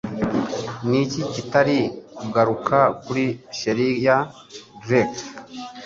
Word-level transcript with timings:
Niki 0.89 1.21
kitari 1.33 1.79
kugaruka 2.17 2.77
kuri 3.03 3.25
Charlie 3.57 3.99
Drake 4.83 5.21